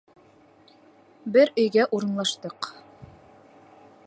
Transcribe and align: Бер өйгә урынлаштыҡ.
Бер 1.35 1.53
өйгә 1.65 1.87
урынлаштыҡ. 1.99 2.75